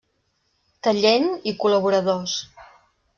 [0.87, 2.39] Tallent i col·laboradors.